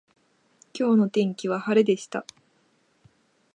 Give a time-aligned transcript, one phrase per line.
[0.73, 2.25] 今日の天気は晴れでした。